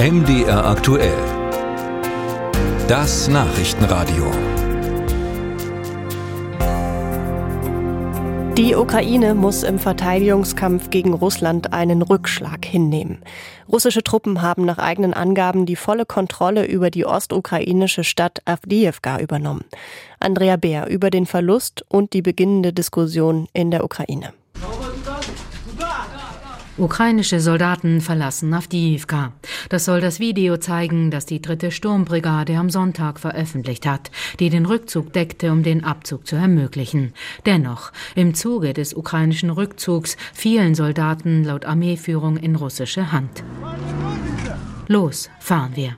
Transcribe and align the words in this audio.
MDR 0.00 0.64
aktuell. 0.64 1.18
Das 2.86 3.26
Nachrichtenradio. 3.26 4.30
Die 8.56 8.76
Ukraine 8.76 9.34
muss 9.34 9.64
im 9.64 9.80
Verteidigungskampf 9.80 10.90
gegen 10.90 11.14
Russland 11.14 11.72
einen 11.72 12.02
Rückschlag 12.02 12.64
hinnehmen. 12.64 13.18
Russische 13.68 14.04
Truppen 14.04 14.40
haben 14.40 14.64
nach 14.64 14.78
eigenen 14.78 15.14
Angaben 15.14 15.66
die 15.66 15.74
volle 15.74 16.06
Kontrolle 16.06 16.64
über 16.64 16.90
die 16.90 17.04
ostukrainische 17.04 18.04
Stadt 18.04 18.38
Avdiivka 18.44 19.18
übernommen. 19.18 19.64
Andrea 20.20 20.56
Beer 20.56 20.86
über 20.86 21.10
den 21.10 21.26
Verlust 21.26 21.84
und 21.88 22.12
die 22.12 22.22
beginnende 22.22 22.72
Diskussion 22.72 23.48
in 23.52 23.72
der 23.72 23.82
Ukraine. 23.82 24.32
Ukrainische 26.78 27.40
Soldaten 27.40 28.00
verlassen 28.00 28.54
Avdiivka. 28.54 29.32
Das 29.68 29.84
soll 29.84 30.00
das 30.00 30.20
Video 30.20 30.58
zeigen, 30.58 31.10
das 31.10 31.26
die 31.26 31.42
dritte 31.42 31.72
Sturmbrigade 31.72 32.56
am 32.56 32.70
Sonntag 32.70 33.18
veröffentlicht 33.18 33.84
hat, 33.84 34.12
die 34.38 34.48
den 34.48 34.64
Rückzug 34.64 35.12
deckte, 35.12 35.50
um 35.50 35.64
den 35.64 35.82
Abzug 35.82 36.24
zu 36.28 36.36
ermöglichen. 36.36 37.14
Dennoch, 37.46 37.90
im 38.14 38.34
Zuge 38.34 38.74
des 38.74 38.94
ukrainischen 38.94 39.50
Rückzugs 39.50 40.16
fielen 40.32 40.76
Soldaten 40.76 41.42
laut 41.42 41.64
Armeeführung 41.64 42.36
in 42.36 42.54
russische 42.54 43.10
Hand. 43.10 43.42
Los, 44.90 45.28
fahren 45.38 45.72
wir. 45.74 45.94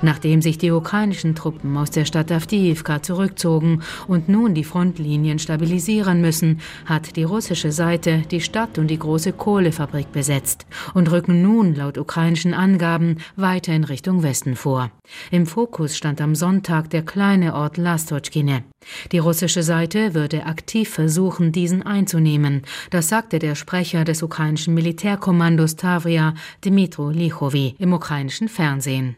Nachdem 0.00 0.40
sich 0.40 0.56
die 0.56 0.70
ukrainischen 0.70 1.34
Truppen 1.34 1.76
aus 1.76 1.90
der 1.90 2.06
Stadt 2.06 2.32
Avdiivka 2.32 3.02
zurückzogen 3.02 3.82
und 4.08 4.30
nun 4.30 4.54
die 4.54 4.64
Frontlinien 4.64 5.38
stabilisieren 5.38 6.22
müssen, 6.22 6.60
hat 6.86 7.16
die 7.16 7.24
russische 7.24 7.70
Seite 7.70 8.22
die 8.30 8.40
Stadt 8.40 8.78
und 8.78 8.88
die 8.88 8.98
große 8.98 9.34
Kohlefabrik 9.34 10.10
besetzt 10.10 10.64
und 10.94 11.10
rücken 11.10 11.42
nun 11.42 11.74
laut 11.74 11.98
ukrainischen 11.98 12.54
Angaben 12.54 13.18
weiter 13.36 13.74
in 13.74 13.84
Richtung 13.84 14.22
Westen 14.22 14.56
vor. 14.56 14.90
Im 15.30 15.44
Fokus 15.46 15.98
stand 15.98 16.22
am 16.22 16.34
Sonntag 16.34 16.88
der 16.88 17.02
kleine 17.02 17.54
Ort 17.54 17.76
Lastotschkine. 17.76 18.64
Die 19.12 19.18
russische 19.18 19.62
Seite 19.62 20.14
würde 20.14 20.46
aktiv 20.46 20.88
versuchen, 20.88 21.52
diesen 21.52 21.82
einzunehmen. 21.82 22.62
Das 22.88 23.08
sagte 23.08 23.38
der 23.38 23.54
Sprecher 23.54 24.04
des 24.04 24.22
ukrainischen 24.22 24.72
Militärkommandos 24.72 25.76
Tavria, 25.76 26.34
Dmitro 26.70 27.10
Lichovi, 27.10 27.74
im 27.78 27.92
ukrainischen 27.92 28.48
Fernsehen. 28.48 29.16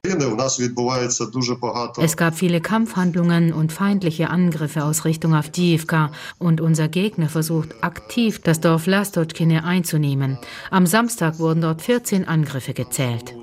Es 1.98 2.17
gab 2.17 2.34
viele 2.34 2.61
Kampfhandlungen 2.62 3.53
und 3.53 3.72
feindliche 3.72 4.31
Angriffe 4.31 4.84
aus 4.84 5.05
Richtung 5.05 5.34
Avdiivka 5.34 6.12
und 6.39 6.62
unser 6.62 6.89
Gegner 6.89 7.28
versucht 7.28 7.84
aktiv, 7.84 8.41
das 8.41 8.61
Dorf 8.61 8.86
Lastotschkine 8.86 9.64
einzunehmen. 9.64 10.39
Am 10.70 10.86
Samstag 10.86 11.39
wurden 11.39 11.61
dort 11.61 11.83
14 11.83 12.27
Angriffe 12.27 12.73
gezählt. 12.73 13.34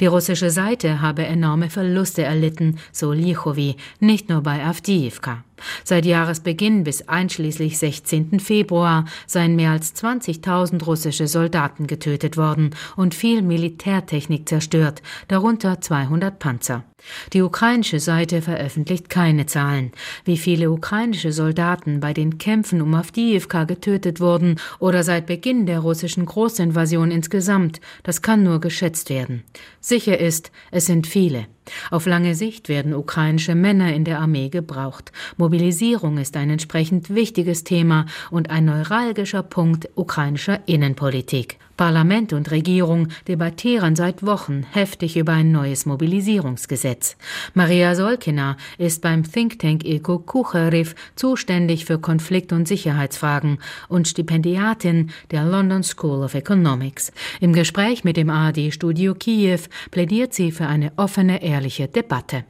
Die 0.00 0.06
russische 0.06 0.50
Seite 0.50 1.00
habe 1.00 1.24
enorme 1.24 1.70
Verluste 1.70 2.22
erlitten, 2.22 2.78
so 2.92 3.12
Lichovi, 3.12 3.76
nicht 4.00 4.28
nur 4.28 4.42
bei 4.42 4.64
Avdiivka. 4.64 5.42
Seit 5.84 6.04
Jahresbeginn 6.04 6.84
bis 6.84 7.08
einschließlich 7.08 7.78
16. 7.78 8.40
Februar 8.40 9.06
seien 9.26 9.56
mehr 9.56 9.70
als 9.70 9.94
20.000 9.94 10.84
russische 10.84 11.28
Soldaten 11.28 11.86
getötet 11.86 12.36
worden 12.36 12.74
und 12.96 13.14
viel 13.14 13.42
Militärtechnik 13.42 14.48
zerstört, 14.48 15.02
darunter 15.28 15.80
200 15.80 16.38
Panzer. 16.38 16.84
Die 17.32 17.42
ukrainische 17.42 18.00
Seite 18.00 18.42
veröffentlicht 18.42 19.08
keine 19.08 19.46
Zahlen, 19.46 19.92
wie 20.24 20.36
viele 20.36 20.70
ukrainische 20.70 21.32
Soldaten 21.32 22.00
bei 22.00 22.12
den 22.12 22.38
Kämpfen 22.38 22.80
um 22.80 22.94
Avdiivka 22.94 23.64
getötet 23.64 24.20
wurden 24.20 24.60
oder 24.78 25.02
seit 25.02 25.26
Beginn 25.26 25.66
der 25.66 25.80
russischen 25.80 26.26
Großinvasion 26.26 27.10
insgesamt, 27.10 27.80
das 28.02 28.22
kann 28.22 28.42
nur 28.42 28.60
geschätzt 28.60 29.10
werden. 29.10 29.44
Sicher 29.80 30.18
ist, 30.18 30.50
es 30.70 30.86
sind 30.86 31.06
viele. 31.06 31.46
Auf 31.90 32.06
lange 32.06 32.34
Sicht 32.34 32.68
werden 32.68 32.94
ukrainische 32.94 33.54
Männer 33.54 33.94
in 33.94 34.04
der 34.04 34.20
Armee 34.20 34.48
gebraucht. 34.48 35.12
Mobilisierung 35.36 36.18
ist 36.18 36.36
ein 36.36 36.50
entsprechend 36.50 37.14
wichtiges 37.14 37.64
Thema 37.64 38.06
und 38.30 38.50
ein 38.50 38.66
neuralgischer 38.66 39.42
Punkt 39.42 39.88
ukrainischer 39.94 40.60
Innenpolitik. 40.66 41.58
Parlament 41.76 42.32
und 42.32 42.50
Regierung 42.50 43.08
debattieren 43.26 43.96
seit 43.96 44.24
Wochen 44.24 44.64
heftig 44.72 45.16
über 45.16 45.32
ein 45.32 45.50
neues 45.50 45.86
Mobilisierungsgesetz. 45.86 47.16
Maria 47.54 47.94
Solkina 47.94 48.56
ist 48.78 49.02
beim 49.02 49.24
Think 49.24 49.58
Tank 49.58 49.84
Eko 49.84 50.18
Kucherev 50.18 50.94
zuständig 51.16 51.84
für 51.84 51.98
Konflikt- 51.98 52.52
und 52.52 52.68
Sicherheitsfragen 52.68 53.58
und 53.88 54.06
Stipendiatin 54.06 55.10
der 55.30 55.44
London 55.44 55.82
School 55.82 56.22
of 56.22 56.34
Economics. 56.34 57.12
Im 57.40 57.52
Gespräch 57.52 58.04
mit 58.04 58.16
dem 58.16 58.30
ARD-Studio 58.30 59.14
Kiew 59.14 59.60
plädiert 59.90 60.32
sie 60.32 60.52
für 60.52 60.66
eine 60.66 60.92
offene, 60.96 61.42
ehrliche 61.42 61.88
Debatte. 61.88 62.44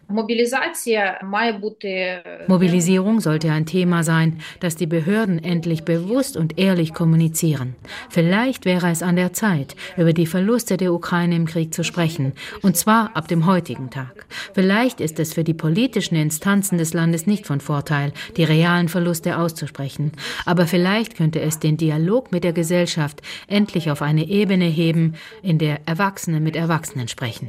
Mobilisierung 2.49 3.21
sollte 3.21 3.51
ein 3.51 3.67
Thema 3.67 4.03
sein, 4.03 4.41
das 4.61 4.77
die 4.77 4.87
Behörden 4.87 5.43
endlich 5.43 5.85
bewusst 5.85 6.37
und 6.37 6.59
ehrlich 6.59 6.93
kommunizieren. 6.93 7.75
Vielleicht 8.11 8.65
wäre 8.65 8.91
es 8.91 9.03
an 9.03 9.14
an 9.15 9.17
der 9.17 9.33
Zeit, 9.33 9.77
über 9.97 10.13
die 10.13 10.27
Verluste 10.27 10.77
der 10.77 10.93
Ukraine 10.93 11.37
im 11.37 11.47
Krieg 11.47 11.73
zu 11.73 11.85
sprechen, 11.85 12.33
und 12.63 12.77
zwar 12.77 13.17
ab 13.17 13.29
dem 13.29 13.47
heutigen 13.47 13.89
Tag. 13.89 14.27
Vielleicht 14.55 15.01
ist 15.01 15.21
es 15.21 15.35
für 15.35 15.45
die 15.45 15.55
politischen 15.55 16.17
Instanzen 16.17 16.79
des 16.79 16.95
Landes 16.95 17.29
nicht 17.29 17.47
von 17.47 17.61
Vorteil, 17.61 18.13
die 18.37 18.43
realen 18.43 18.89
Verluste 18.89 19.39
auszusprechen, 19.39 20.11
aber 20.47 20.67
vielleicht 20.67 21.17
könnte 21.17 21.41
es 21.41 21.61
den 21.61 21.77
Dialog 21.77 22.33
mit 22.33 22.43
der 22.43 22.53
Gesellschaft 22.53 23.23
endlich 23.47 23.89
auf 23.89 24.03
eine 24.03 24.27
Ebene 24.27 24.65
heben, 24.65 25.15
in 25.43 25.59
der 25.59 25.87
Erwachsene 25.87 26.41
mit 26.41 26.57
Erwachsenen 26.57 27.07
sprechen. 27.07 27.49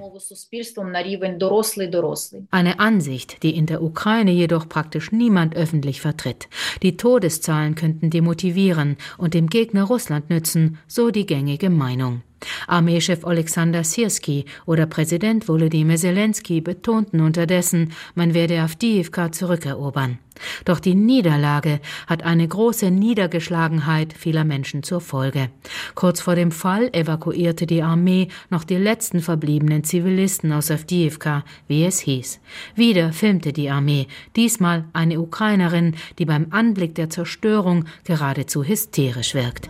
Eine 2.51 2.79
Ansicht, 2.79 3.41
die 3.41 3.55
in 3.55 3.65
der 3.65 3.81
Ukraine 3.81 4.31
jedoch 4.31 4.69
praktisch 4.69 5.11
niemand 5.11 5.55
öffentlich 5.55 5.99
vertritt. 5.99 6.47
Die 6.83 6.95
Todeszahlen 6.95 7.73
könnten 7.73 8.11
demotivieren 8.11 8.97
und 9.17 9.33
dem 9.33 9.47
Gegner 9.47 9.85
Russland 9.85 10.29
nützen, 10.29 10.77
so 10.87 11.09
die 11.09 11.25
gängige 11.25 11.54
gängige 11.57 11.69
Meinung. 11.69 12.21
Armeechef 12.67 13.25
Alexander 13.25 13.83
Sirski 13.83 14.45
oder 14.65 14.85
Präsident 14.85 15.47
Volodymyr 15.47 15.95
Zelensky 15.95 16.61
betonten 16.61 17.21
unterdessen, 17.21 17.93
man 18.13 18.33
werde 18.33 18.61
Avdiivka 18.61 19.31
zurückerobern. 19.31 20.19
Doch 20.65 20.79
die 20.79 20.95
Niederlage 20.95 21.79
hat 22.07 22.23
eine 22.23 22.47
große 22.47 22.91
Niedergeschlagenheit 22.91 24.13
vieler 24.13 24.43
Menschen 24.43 24.83
zur 24.83 24.99
Folge. 24.99 25.49
Kurz 25.95 26.19
vor 26.19 26.35
dem 26.35 26.51
Fall 26.51 26.89
evakuierte 26.93 27.65
die 27.65 27.81
Armee 27.81 28.27
noch 28.49 28.65
die 28.65 28.75
letzten 28.75 29.21
verbliebenen 29.21 29.85
Zivilisten 29.85 30.51
aus 30.51 30.69
Avdiivka, 30.69 31.45
wie 31.67 31.85
es 31.85 31.99
hieß. 31.99 32.41
Wieder 32.75 33.13
filmte 33.13 33.53
die 33.53 33.69
Armee, 33.69 34.07
diesmal 34.35 34.83
eine 34.91 35.19
Ukrainerin, 35.21 35.95
die 36.19 36.25
beim 36.25 36.47
Anblick 36.49 36.95
der 36.95 37.09
Zerstörung 37.09 37.85
geradezu 38.03 38.63
hysterisch 38.63 39.33
wirkt. 39.33 39.69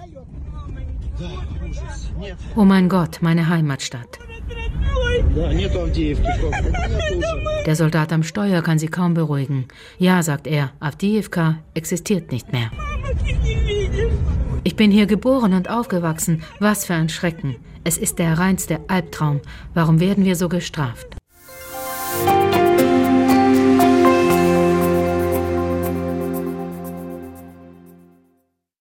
Oh 2.56 2.64
mein 2.66 2.90
Gott, 2.90 3.20
meine 3.22 3.50
Heimatstadt. 3.50 4.20
Der 7.66 7.76
Soldat 7.76 8.14
am 8.14 8.24
Steuer 8.24 8.62
kann 8.62 8.80
sie 8.80 8.88
kaum 8.88 9.14
beruhigen. 9.14 9.68
Ja, 9.98 10.24
sagt 10.24 10.48
er, 10.48 10.72
Avdiivka 10.80 11.58
existiert 11.74 12.32
nicht 12.32 12.52
mehr. 12.52 12.72
Ich 14.64 14.76
bin 14.76 14.92
hier 14.92 15.06
geboren 15.06 15.54
und 15.54 15.70
aufgewachsen. 15.70 16.44
Was 16.60 16.86
für 16.86 16.96
ein 16.96 17.10
Schrecken. 17.10 17.56
Es 17.84 17.98
ist 17.98 18.20
der 18.20 18.38
reinste 18.38 18.80
Albtraum. 18.88 19.42
Warum 19.74 20.00
werden 20.00 20.26
wir 20.26 20.36
so 20.36 20.50
gestraft? 20.50 21.16